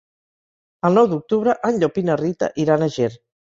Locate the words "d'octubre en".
1.11-1.79